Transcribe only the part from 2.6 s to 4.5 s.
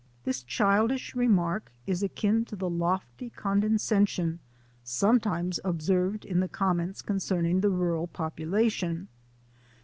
lofty conde scension